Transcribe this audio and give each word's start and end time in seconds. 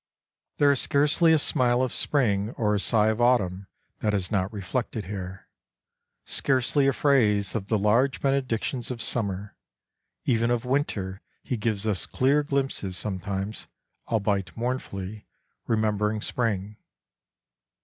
There 0.57 0.71
is 0.71 0.81
scarcely 0.81 1.31
a 1.31 1.37
smile 1.37 1.83
of 1.83 1.93
Spring 1.93 2.55
or 2.57 2.73
a 2.73 2.79
sigh 2.79 3.09
of 3.09 3.21
Autumn 3.21 3.67
that 3.99 4.15
is 4.15 4.31
not 4.31 4.51
reflected 4.51 5.05
here, 5.05 5.47
scarcely 6.25 6.87
a 6.87 6.91
phase 6.93 7.53
of 7.53 7.67
the 7.67 7.77
large 7.77 8.19
benedictions 8.19 8.89
of 8.89 8.99
Summer; 8.99 9.55
even 10.25 10.49
of 10.49 10.65
Winter 10.65 11.21
he 11.43 11.55
gives 11.55 11.85
us 11.85 12.07
clear 12.07 12.41
glimpses 12.41 12.97
sometimes, 12.97 13.67
albeit 14.07 14.57
mournfully, 14.57 15.27
remembering 15.67 16.19
Spring. 16.23 16.77